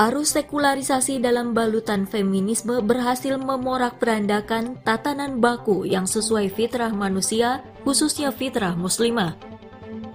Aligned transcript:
Arus 0.00 0.32
sekularisasi 0.32 1.20
dalam 1.20 1.52
balutan 1.52 2.08
feminisme 2.08 2.80
berhasil 2.80 3.36
memorak-berandakan 3.36 4.80
tatanan 4.80 5.36
baku 5.36 5.84
yang 5.84 6.08
sesuai 6.08 6.48
fitrah 6.48 6.96
manusia, 6.96 7.60
khususnya 7.84 8.32
fitrah 8.32 8.72
muslimah. 8.72 9.36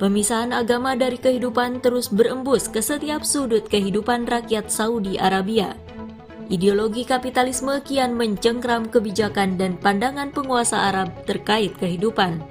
Pemisahan 0.02 0.50
agama 0.50 0.98
dari 0.98 1.22
kehidupan 1.22 1.86
terus 1.86 2.10
berembus 2.10 2.66
ke 2.66 2.82
setiap 2.82 3.22
sudut 3.22 3.70
kehidupan 3.70 4.26
rakyat 4.26 4.74
Saudi 4.74 5.22
Arabia. 5.22 5.78
Ideologi 6.50 7.06
kapitalisme 7.06 7.78
kian 7.86 8.18
mencengkram 8.18 8.90
kebijakan 8.90 9.62
dan 9.62 9.78
pandangan 9.78 10.34
penguasa 10.34 10.90
Arab 10.90 11.14
terkait 11.30 11.78
kehidupan. 11.78 12.42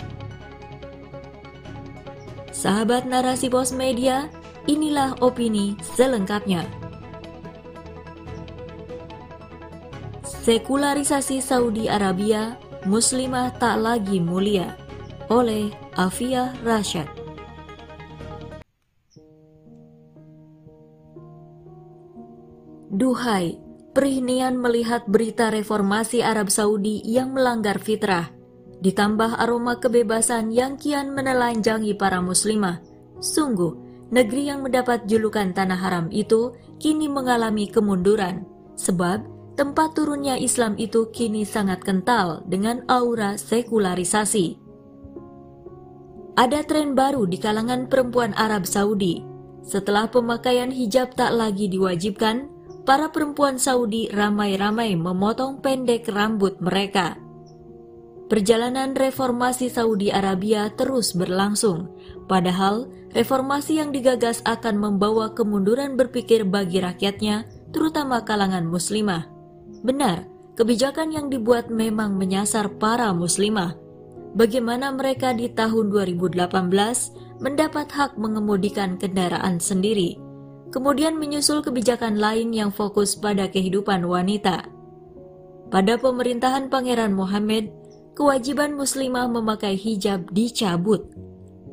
Sahabat 2.55 3.03
narasi 3.03 3.51
pos 3.51 3.75
media, 3.75 4.31
inilah 4.71 5.19
opini 5.19 5.75
selengkapnya. 5.83 6.86
Sekularisasi 10.47 11.43
Saudi 11.43 11.91
Arabia, 11.91 12.55
Muslimah 12.87 13.59
tak 13.59 13.83
lagi 13.83 14.23
mulia 14.23 14.79
oleh 15.27 15.75
Afia 15.99 16.55
Rashad. 16.63 17.11
Duhai, 22.95 23.59
perihnian 23.91 24.55
melihat 24.55 25.03
berita 25.11 25.51
reformasi 25.51 26.23
Arab 26.23 26.55
Saudi 26.55 27.03
yang 27.03 27.35
melanggar 27.35 27.83
fitrah, 27.83 28.31
ditambah 28.87 29.43
aroma 29.43 29.83
kebebasan 29.83 30.55
yang 30.55 30.79
kian 30.79 31.11
menelanjangi 31.11 31.99
para 31.99 32.23
muslimah. 32.23 32.79
Sungguh, 33.19 33.75
negeri 34.15 34.55
yang 34.55 34.63
mendapat 34.63 35.11
julukan 35.11 35.51
tanah 35.51 35.83
haram 35.83 36.07
itu 36.15 36.55
kini 36.79 37.11
mengalami 37.11 37.67
kemunduran, 37.67 38.47
sebab 38.79 39.36
tempat 39.57 39.97
turunnya 39.97 40.37
Islam 40.37 40.77
itu 40.77 41.09
kini 41.11 41.49
sangat 41.49 41.81
kental 41.81 42.45
dengan 42.45 42.85
aura 42.87 43.41
sekularisasi. 43.41 44.61
Ada 46.37 46.69
tren 46.69 46.93
baru 46.93 47.25
di 47.25 47.41
kalangan 47.41 47.89
perempuan 47.89 48.37
Arab 48.37 48.69
Saudi. 48.69 49.25
Setelah 49.65 50.13
pemakaian 50.13 50.69
hijab 50.69 51.17
tak 51.17 51.33
lagi 51.33 51.67
diwajibkan, 51.73 52.53
para 52.85 53.11
perempuan 53.11 53.57
Saudi 53.57 54.07
ramai-ramai 54.13 54.95
memotong 54.95 55.65
pendek 55.65 56.07
rambut 56.13 56.61
mereka. 56.61 57.17
Perjalanan 58.27 58.93
reformasi 58.95 59.73
Saudi 59.73 60.13
Arabia 60.13 60.71
terus 60.77 61.17
berlangsung, 61.17 61.91
padahal 62.29 62.91
reformasi 63.17 63.81
yang 63.81 63.95
digagas 63.95 64.45
akan 64.45 64.77
membawa 64.77 65.33
kemunduran 65.33 65.97
berpikir 65.97 66.45
bagi 66.45 66.85
rakyatnya, 66.85 67.49
terutama 67.71 68.23
kalangan 68.27 68.67
muslimah. 68.67 69.36
Benar, 69.87 70.27
kebijakan 70.59 71.15
yang 71.15 71.27
dibuat 71.31 71.71
memang 71.71 72.19
menyasar 72.19 72.75
para 72.75 73.15
muslimah. 73.15 73.79
Bagaimana 74.35 74.91
mereka 74.91 75.31
di 75.31 75.47
tahun 75.47 75.95
2018 75.95 76.51
mendapat 77.39 77.87
hak 77.95 78.19
mengemudikan 78.19 78.99
kendaraan 78.99 79.63
sendiri, 79.63 80.19
kemudian 80.75 81.15
menyusul 81.15 81.63
kebijakan 81.63 82.19
lain 82.19 82.51
yang 82.51 82.75
fokus 82.75 83.15
pada 83.15 83.47
kehidupan 83.47 84.03
wanita. 84.03 84.67
Pada 85.71 85.95
pemerintahan 86.03 86.67
Pangeran 86.67 87.15
Mohammed, 87.15 87.71
kewajiban 88.19 88.75
muslimah 88.75 89.31
memakai 89.31 89.79
hijab 89.79 90.35
dicabut. 90.35 91.15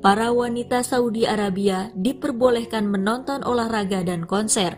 Para 0.05 0.29
wanita 0.29 0.85
Saudi 0.85 1.25
Arabia 1.25 1.89
diperbolehkan 1.97 2.85
menonton 2.85 3.41
olahraga 3.41 4.05
dan 4.05 4.29
konser, 4.29 4.77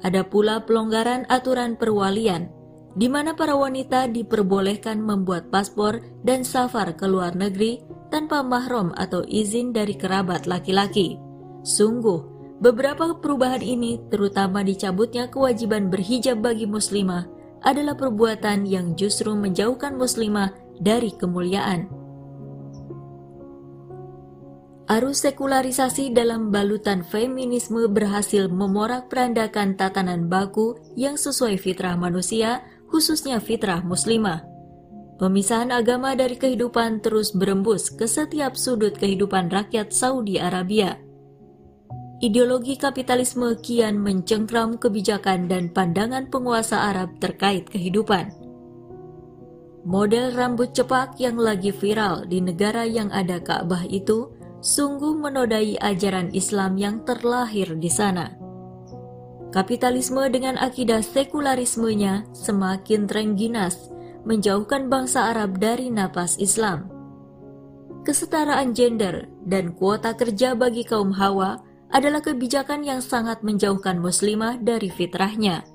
ada 0.00 0.24
pula 0.24 0.64
pelonggaran 0.64 1.28
aturan 1.28 1.76
perwalian, 1.76 2.48
di 3.00 3.08
mana 3.08 3.32
para 3.32 3.56
wanita 3.56 4.12
diperbolehkan 4.12 5.00
membuat 5.00 5.48
paspor 5.48 6.04
dan 6.20 6.44
safar 6.44 6.92
ke 7.00 7.08
luar 7.08 7.32
negeri 7.32 7.80
tanpa 8.12 8.44
mahram 8.44 8.92
atau 8.92 9.24
izin 9.24 9.72
dari 9.72 9.96
kerabat 9.96 10.44
laki-laki. 10.44 11.16
Sungguh, 11.64 12.20
beberapa 12.60 13.16
perubahan 13.16 13.64
ini, 13.64 14.04
terutama 14.12 14.60
dicabutnya 14.60 15.32
kewajiban 15.32 15.88
berhijab 15.88 16.44
bagi 16.44 16.68
muslimah, 16.68 17.24
adalah 17.64 17.96
perbuatan 17.96 18.68
yang 18.68 18.92
justru 19.00 19.32
menjauhkan 19.32 19.96
muslimah 19.96 20.52
dari 20.76 21.16
kemuliaan. 21.16 21.88
Arus 24.90 25.22
sekularisasi 25.22 26.10
dalam 26.10 26.50
balutan 26.50 27.06
feminisme 27.06 27.86
berhasil 27.86 28.50
memorak-perandakan 28.50 29.78
tatanan 29.78 30.26
baku 30.26 30.74
yang 30.98 31.14
sesuai 31.14 31.62
fitrah 31.62 31.94
manusia, 31.94 32.66
khususnya 32.90 33.38
fitrah 33.38 33.80
muslimah. 33.86 34.44
Pemisahan 35.16 35.70
agama 35.70 36.16
dari 36.16 36.34
kehidupan 36.34 37.04
terus 37.04 37.30
berembus 37.30 37.92
ke 37.92 38.08
setiap 38.08 38.56
sudut 38.56 38.96
kehidupan 38.96 39.52
rakyat 39.52 39.92
Saudi 39.92 40.40
Arabia. 40.40 40.96
Ideologi 42.20 42.76
kapitalisme 42.76 43.56
kian 43.60 44.00
mencengkram 44.00 44.76
kebijakan 44.76 45.48
dan 45.48 45.72
pandangan 45.72 46.28
penguasa 46.28 46.88
Arab 46.88 47.16
terkait 47.20 47.68
kehidupan. 47.68 48.32
Model 49.84 50.36
rambut 50.36 50.72
cepak 50.76 51.16
yang 51.16 51.40
lagi 51.40 51.72
viral 51.72 52.28
di 52.28 52.44
negara 52.44 52.84
yang 52.84 53.08
ada 53.12 53.40
Ka'bah 53.40 53.88
itu 53.88 54.28
sungguh 54.60 55.16
menodai 55.16 55.80
ajaran 55.80 56.32
Islam 56.36 56.76
yang 56.76 57.04
terlahir 57.04 57.76
di 57.76 57.88
sana. 57.88 58.39
Kapitalisme 59.50 60.30
dengan 60.30 60.54
akidah 60.62 61.02
sekularismenya 61.02 62.22
semakin 62.30 63.10
terengginas, 63.10 63.90
menjauhkan 64.22 64.86
bangsa 64.86 65.34
Arab 65.34 65.58
dari 65.58 65.90
napas 65.90 66.38
Islam. 66.38 66.86
Kesetaraan 68.06 68.70
gender 68.70 69.26
dan 69.42 69.74
kuota 69.74 70.14
kerja 70.14 70.54
bagi 70.54 70.86
kaum 70.86 71.10
Hawa 71.10 71.58
adalah 71.90 72.22
kebijakan 72.22 72.86
yang 72.86 73.02
sangat 73.02 73.42
menjauhkan 73.42 73.98
muslimah 73.98 74.62
dari 74.62 74.86
fitrahnya. 74.86 75.66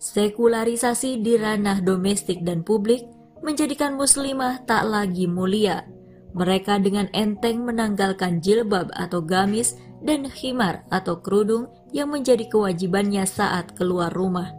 Sekularisasi 0.00 1.20
di 1.20 1.36
ranah 1.36 1.84
domestik 1.84 2.40
dan 2.48 2.64
publik 2.64 3.04
menjadikan 3.44 3.92
muslimah 4.00 4.64
tak 4.64 4.88
lagi 4.88 5.28
mulia 5.28 5.84
mereka 6.36 6.76
dengan 6.76 7.08
enteng 7.16 7.64
menanggalkan 7.64 8.44
jilbab 8.44 8.92
atau 8.92 9.24
gamis 9.24 9.80
dan 10.04 10.28
khimar 10.28 10.84
atau 10.92 11.16
kerudung 11.24 11.72
yang 11.96 12.12
menjadi 12.12 12.44
kewajibannya 12.52 13.24
saat 13.24 13.72
keluar 13.72 14.12
rumah. 14.12 14.52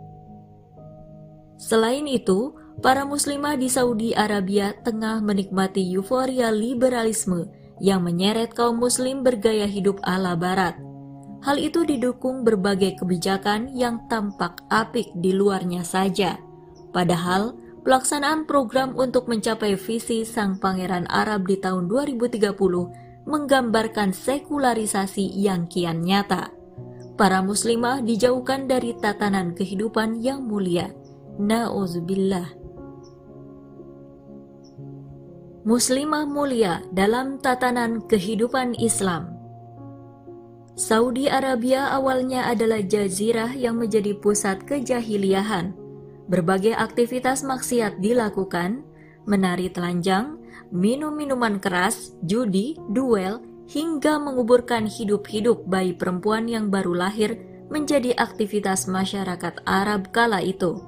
Selain 1.62 2.10
itu, 2.10 2.58
para 2.82 3.06
muslimah 3.06 3.58
di 3.58 3.70
Saudi 3.70 4.18
Arabia 4.18 4.74
tengah 4.82 5.22
menikmati 5.22 5.86
euforia 5.94 6.50
liberalisme 6.50 7.50
yang 7.78 8.02
menyeret 8.02 8.58
kaum 8.58 8.82
muslim 8.82 9.22
bergaya 9.22 9.70
hidup 9.70 10.02
ala 10.02 10.34
barat. 10.34 10.78
Hal 11.46 11.62
itu 11.62 11.86
didukung 11.86 12.42
berbagai 12.42 12.98
kebijakan 12.98 13.70
yang 13.78 14.10
tampak 14.10 14.58
apik 14.74 15.14
di 15.22 15.38
luarnya 15.38 15.86
saja. 15.86 16.42
Padahal, 16.90 17.54
pelaksanaan 17.86 18.50
program 18.50 18.98
untuk 18.98 19.30
mencapai 19.30 19.78
visi 19.78 20.26
Sang 20.26 20.58
Pangeran 20.58 21.06
Arab 21.14 21.46
di 21.46 21.62
tahun 21.62 21.86
2030 21.86 22.58
menggambarkan 23.30 24.16
sekularisasi 24.18 25.38
yang 25.38 25.70
kian 25.70 26.02
nyata. 26.02 26.57
Para 27.18 27.42
muslimah 27.42 28.06
dijauhkan 28.06 28.70
dari 28.70 28.94
tatanan 28.94 29.58
kehidupan 29.58 30.22
yang 30.22 30.46
mulia. 30.46 30.94
Nauzubillah. 31.42 32.54
Muslimah 35.66 36.30
mulia 36.30 36.86
dalam 36.94 37.42
tatanan 37.42 38.06
kehidupan 38.06 38.78
Islam. 38.78 39.34
Saudi 40.78 41.26
Arabia 41.26 41.90
awalnya 41.90 42.46
adalah 42.48 42.86
jazirah 42.86 43.50
yang 43.58 43.82
menjadi 43.82 44.14
pusat 44.22 44.62
kejahiliahan 44.70 45.88
berbagai 46.28 46.76
aktivitas 46.76 47.42
maksiat 47.42 48.04
dilakukan, 48.04 48.84
menari 49.24 49.72
telanjang, 49.72 50.38
minum 50.70 51.16
minuman 51.16 51.58
keras, 51.58 52.14
judi, 52.22 52.76
duel, 52.92 53.40
hingga 53.68 54.18
menguburkan 54.18 54.88
hidup-hidup 54.88 55.68
bayi 55.68 55.92
perempuan 55.92 56.48
yang 56.48 56.72
baru 56.72 56.96
lahir 56.96 57.36
menjadi 57.68 58.16
aktivitas 58.16 58.88
masyarakat 58.88 59.60
Arab 59.68 60.16
kala 60.16 60.40
itu. 60.40 60.80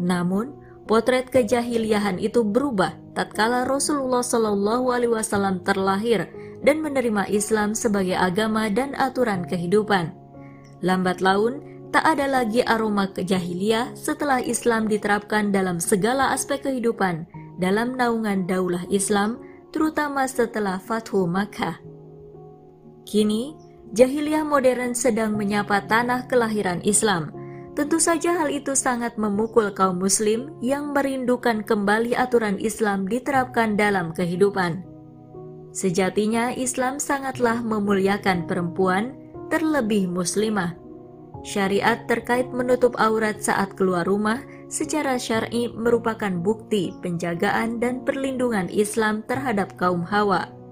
Namun, 0.00 0.56
potret 0.88 1.28
kejahiliahan 1.28 2.16
itu 2.16 2.40
berubah 2.40 2.96
tatkala 3.12 3.68
Rasulullah 3.68 4.24
Shallallahu 4.24 4.88
Alaihi 4.88 5.12
Wasallam 5.12 5.60
terlahir 5.62 6.32
dan 6.64 6.80
menerima 6.80 7.28
Islam 7.28 7.76
sebagai 7.76 8.16
agama 8.16 8.72
dan 8.72 8.96
aturan 8.96 9.44
kehidupan. 9.44 10.16
Lambat 10.80 11.20
laun, 11.20 11.60
tak 11.92 12.02
ada 12.16 12.26
lagi 12.26 12.64
aroma 12.64 13.06
kejahiliyah 13.12 13.94
setelah 13.94 14.42
Islam 14.42 14.90
diterapkan 14.90 15.54
dalam 15.54 15.78
segala 15.78 16.32
aspek 16.34 16.64
kehidupan 16.64 17.28
dalam 17.60 17.94
naungan 17.94 18.50
daulah 18.50 18.82
Islam, 18.90 19.38
terutama 19.70 20.26
setelah 20.26 20.82
Fathu 20.82 21.28
Makkah. 21.28 21.93
Kini, 23.04 23.52
jahiliyah 23.92 24.42
modern 24.48 24.96
sedang 24.96 25.36
menyapa 25.36 25.84
tanah 25.84 26.26
kelahiran 26.26 26.80
Islam. 26.82 27.30
Tentu 27.74 27.98
saja 27.98 28.38
hal 28.38 28.54
itu 28.54 28.72
sangat 28.78 29.18
memukul 29.18 29.74
kaum 29.74 29.98
muslim 29.98 30.54
yang 30.62 30.94
merindukan 30.94 31.66
kembali 31.66 32.14
aturan 32.14 32.56
Islam 32.62 33.04
diterapkan 33.10 33.74
dalam 33.74 34.14
kehidupan. 34.14 34.86
Sejatinya 35.74 36.54
Islam 36.54 37.02
sangatlah 37.02 37.58
memuliakan 37.66 38.46
perempuan, 38.46 39.18
terlebih 39.50 40.06
muslimah. 40.06 40.78
Syariat 41.42 42.06
terkait 42.06 42.48
menutup 42.54 42.94
aurat 42.96 43.42
saat 43.42 43.74
keluar 43.74 44.06
rumah 44.06 44.40
secara 44.70 45.18
syar'i 45.18 45.68
merupakan 45.74 46.30
bukti 46.30 46.94
penjagaan 47.04 47.82
dan 47.82 48.06
perlindungan 48.06 48.70
Islam 48.70 49.26
terhadap 49.26 49.74
kaum 49.76 50.06
Hawa. 50.06 50.63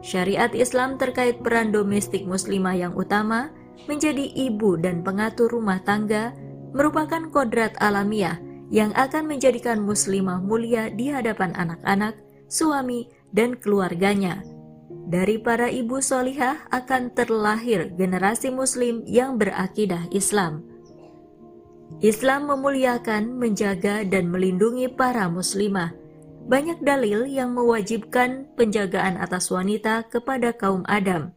Syariat 0.00 0.52
Islam 0.56 0.96
terkait 0.96 1.44
peran 1.44 1.72
domestik 1.72 2.24
muslimah 2.24 2.76
yang 2.76 2.92
utama 2.96 3.52
menjadi 3.84 4.32
ibu 4.32 4.80
dan 4.80 5.04
pengatur 5.04 5.52
rumah 5.52 5.80
tangga 5.84 6.32
merupakan 6.72 7.20
kodrat 7.28 7.76
alamiah 7.80 8.40
yang 8.70 8.94
akan 8.94 9.26
menjadikan 9.26 9.82
muslimah 9.82 10.38
mulia 10.40 10.88
di 10.88 11.10
hadapan 11.10 11.52
anak-anak, 11.58 12.16
suami, 12.46 13.10
dan 13.34 13.58
keluarganya. 13.58 14.46
Dari 15.10 15.42
para 15.42 15.66
ibu 15.66 15.98
solihah 15.98 16.70
akan 16.70 17.10
terlahir 17.10 17.90
generasi 17.98 18.54
muslim 18.54 19.02
yang 19.10 19.42
berakidah 19.42 20.06
Islam. 20.14 20.62
Islam 21.98 22.46
memuliakan, 22.46 23.34
menjaga, 23.34 24.06
dan 24.06 24.30
melindungi 24.30 24.86
para 24.86 25.26
muslimah. 25.26 25.90
Banyak 26.46 26.80
dalil 26.80 27.28
yang 27.28 27.52
mewajibkan 27.52 28.48
penjagaan 28.56 29.20
atas 29.20 29.52
wanita 29.52 30.08
kepada 30.08 30.56
kaum 30.56 30.86
Adam. 30.88 31.36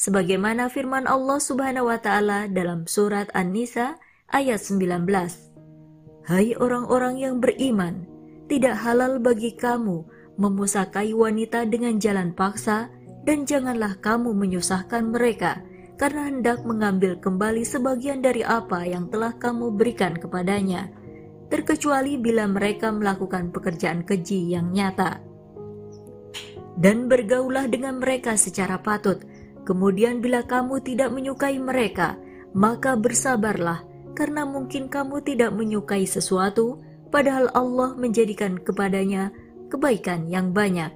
Sebagaimana 0.00 0.72
firman 0.72 1.04
Allah 1.04 1.36
Subhanahu 1.36 1.92
wa 1.92 2.00
taala 2.00 2.48
dalam 2.48 2.88
surat 2.88 3.28
An-Nisa 3.36 4.00
ayat 4.32 4.58
19. 4.64 5.06
Hai 6.24 6.56
orang-orang 6.56 7.20
yang 7.20 7.36
beriman, 7.42 8.08
tidak 8.48 8.80
halal 8.80 9.20
bagi 9.20 9.52
kamu 9.54 10.02
memusakai 10.40 11.12
wanita 11.12 11.68
dengan 11.68 12.00
jalan 12.00 12.32
paksa, 12.32 12.88
dan 13.28 13.44
janganlah 13.44 14.00
kamu 14.00 14.32
menyusahkan 14.32 15.04
mereka, 15.12 15.60
karena 16.00 16.32
hendak 16.32 16.64
mengambil 16.64 17.20
kembali 17.20 17.60
sebagian 17.60 18.24
dari 18.24 18.40
apa 18.40 18.88
yang 18.88 19.12
telah 19.12 19.36
kamu 19.36 19.76
berikan 19.76 20.16
kepadanya, 20.16 20.88
terkecuali 21.50 22.16
bila 22.16 22.46
mereka 22.46 22.94
melakukan 22.94 23.50
pekerjaan 23.50 24.06
keji 24.06 24.54
yang 24.54 24.70
nyata. 24.70 25.18
Dan 26.80 27.10
bergaulah 27.10 27.68
dengan 27.68 28.00
mereka 28.00 28.38
secara 28.38 28.80
patut, 28.80 29.20
kemudian 29.68 30.22
bila 30.24 30.46
kamu 30.46 30.80
tidak 30.80 31.12
menyukai 31.12 31.58
mereka, 31.60 32.16
maka 32.56 32.96
bersabarlah, 32.96 33.84
karena 34.16 34.46
mungkin 34.48 34.88
kamu 34.88 35.20
tidak 35.26 35.52
menyukai 35.52 36.06
sesuatu, 36.08 36.80
padahal 37.12 37.50
Allah 37.52 37.92
menjadikan 37.98 38.56
kepadanya 38.56 39.34
kebaikan 39.68 40.30
yang 40.30 40.54
banyak. 40.54 40.94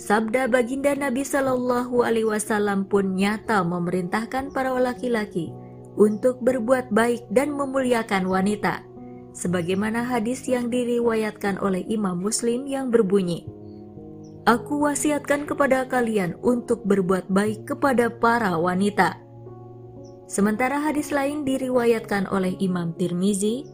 Sabda 0.00 0.48
baginda 0.48 0.96
Nabi 0.96 1.28
Shallallahu 1.28 2.00
Alaihi 2.00 2.24
Wasallam 2.24 2.88
pun 2.88 3.20
nyata 3.20 3.60
memerintahkan 3.60 4.48
para 4.48 4.72
laki-laki 4.72 5.52
untuk 5.98 6.42
berbuat 6.42 6.92
baik 6.94 7.26
dan 7.32 7.54
memuliakan 7.54 8.28
wanita, 8.28 8.82
sebagaimana 9.32 10.06
hadis 10.06 10.46
yang 10.46 10.68
diriwayatkan 10.68 11.58
oleh 11.58 11.86
Imam 11.88 12.18
Muslim 12.18 12.66
yang 12.66 12.90
berbunyi, 12.90 13.46
Aku 14.48 14.88
wasiatkan 14.88 15.44
kepada 15.44 15.84
kalian 15.84 16.32
untuk 16.40 16.80
berbuat 16.88 17.28
baik 17.28 17.68
kepada 17.68 18.08
para 18.08 18.56
wanita. 18.56 19.20
Sementara 20.26 20.80
hadis 20.80 21.12
lain 21.12 21.44
diriwayatkan 21.44 22.24
oleh 22.32 22.56
Imam 22.56 22.96
Tirmizi, 22.96 23.68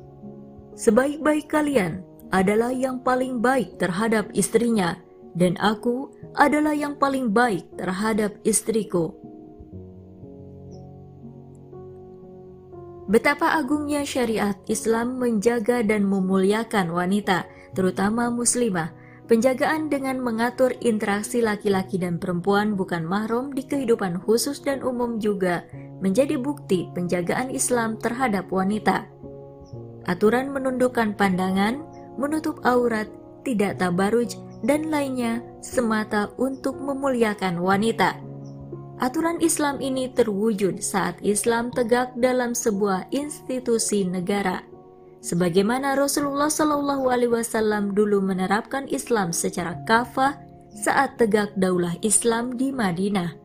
sebaik-baik 0.74 1.46
kalian 1.46 2.02
adalah 2.34 2.74
yang 2.74 2.98
paling 3.00 3.38
baik 3.38 3.78
terhadap 3.78 4.26
istrinya, 4.34 4.98
dan 5.38 5.54
aku 5.62 6.10
adalah 6.34 6.74
yang 6.74 6.98
paling 6.98 7.30
baik 7.30 7.64
terhadap 7.78 8.34
istriku. 8.42 9.14
Betapa 13.06 13.54
agungnya 13.54 14.02
syariat 14.02 14.58
Islam 14.66 15.22
menjaga 15.22 15.86
dan 15.86 16.02
memuliakan 16.10 16.90
wanita, 16.90 17.46
terutama 17.70 18.34
muslimah. 18.34 18.90
Penjagaan 19.26 19.90
dengan 19.90 20.22
mengatur 20.22 20.70
interaksi 20.82 21.42
laki-laki 21.42 21.98
dan 21.98 22.18
perempuan 22.18 22.78
bukan 22.78 23.02
mahrum 23.02 23.50
di 23.50 23.66
kehidupan 23.66 24.22
khusus 24.22 24.62
dan 24.62 24.82
umum 24.86 25.18
juga 25.18 25.66
menjadi 25.98 26.38
bukti 26.38 26.86
penjagaan 26.94 27.50
Islam 27.50 27.98
terhadap 27.98 28.50
wanita. 28.50 29.06
Aturan 30.06 30.54
menundukkan 30.54 31.18
pandangan, 31.18 31.82
menutup 32.14 32.62
aurat, 32.62 33.10
tidak 33.42 33.82
tabaruj, 33.82 34.38
dan 34.62 34.90
lainnya 34.90 35.42
semata 35.62 36.30
untuk 36.38 36.78
memuliakan 36.78 37.58
wanita. 37.58 38.25
Aturan 38.96 39.36
Islam 39.44 39.76
ini 39.84 40.08
terwujud 40.08 40.80
saat 40.80 41.20
Islam 41.20 41.68
tegak 41.68 42.16
dalam 42.16 42.56
sebuah 42.56 43.12
institusi 43.12 44.08
negara. 44.08 44.64
Sebagaimana 45.20 46.00
Rasulullah 46.00 46.48
Shallallahu 46.48 47.12
Alaihi 47.12 47.32
Wasallam 47.34 47.92
dulu 47.92 48.24
menerapkan 48.24 48.88
Islam 48.88 49.36
secara 49.36 49.76
kafah 49.84 50.40
saat 50.72 51.20
tegak 51.20 51.52
daulah 51.60 51.92
Islam 52.00 52.56
di 52.56 52.72
Madinah. 52.72 53.36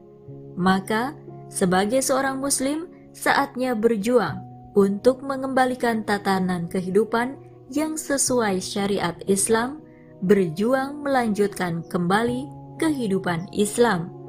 Maka, 0.55 1.19
sebagai 1.51 1.99
seorang 1.99 2.39
Muslim, 2.39 2.87
saatnya 3.11 3.75
berjuang 3.75 4.39
untuk 4.71 5.19
mengembalikan 5.19 6.07
tatanan 6.07 6.71
kehidupan 6.71 7.35
yang 7.71 7.99
sesuai 7.99 8.63
syariat 8.63 9.19
Islam 9.27 9.83
berjuang 10.23 11.03
melanjutkan 11.03 11.83
kembali 11.91 12.47
kehidupan 12.79 13.51
Islam. 13.51 14.20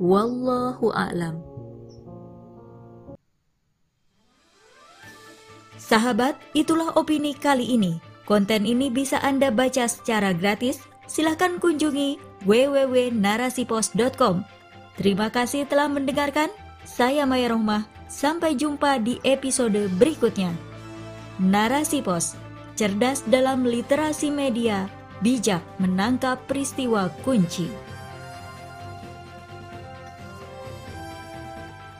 Wallahu 0.00 0.88
a'lam. 0.96 1.44
Sahabat, 5.76 6.40
itulah 6.56 6.96
opini 6.96 7.36
kali 7.36 7.76
ini. 7.76 8.00
Konten 8.24 8.64
ini 8.64 8.88
bisa 8.88 9.20
Anda 9.20 9.52
baca 9.52 9.84
secara 9.84 10.32
gratis. 10.32 10.80
Silahkan 11.04 11.60
kunjungi 11.60 12.16
www.narasipos.com. 12.48 14.46
Terima 14.96 15.28
kasih 15.28 15.68
telah 15.68 15.92
mendengarkan. 15.92 16.48
Saya 16.88 17.28
Maya 17.28 17.52
Rohmah. 17.52 17.84
Sampai 18.08 18.56
jumpa 18.56 18.98
di 19.04 19.20
episode 19.22 19.92
berikutnya. 20.00 20.56
Narasi 21.38 22.00
Pos 22.00 22.40
cerdas 22.80 23.20
dalam 23.28 23.68
literasi 23.68 24.32
media, 24.32 24.88
bijak 25.20 25.60
menangkap 25.76 26.40
peristiwa 26.48 27.12
kunci. 27.20 27.68